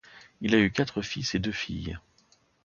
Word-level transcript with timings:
Il 0.41 0.55
a 0.55 0.57
eu 0.59 0.71
quatre 0.71 1.03
fils 1.03 1.35
et 1.35 1.39
deux 1.39 1.51
filles. 1.51 1.99